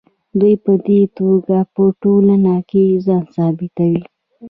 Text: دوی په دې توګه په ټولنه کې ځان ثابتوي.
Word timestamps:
دوی 0.39 0.55
په 0.63 0.71
دې 0.85 1.01
توګه 1.17 1.57
په 1.73 1.83
ټولنه 2.01 2.55
کې 2.69 2.83
ځان 3.05 3.23
ثابتوي. 3.35 4.01